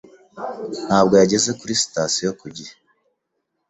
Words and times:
ntabwo 0.87 1.13
yageze 1.21 1.49
kuri 1.59 1.73
sitasiyo 1.81 2.29
ku 2.39 2.47
gihe. 2.55 2.73